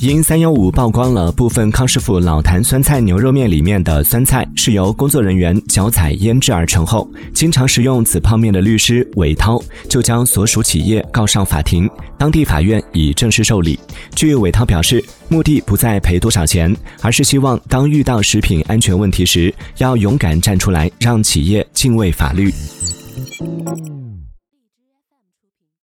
[0.00, 13.76] 因三幺五曝光了部分康师傅老坛酸菜牛肉面里面的酸菜是由工作人员脚踩腌制而成后经常食用此泡面的律师韦涛就将所属企业告上法庭当地法院已正式受理。
[14.14, 22.54] 据韦涛表示目的不在赔多少钱而是希望当遇到食品安全问题时要勇敢站出来让企业敬畏法律。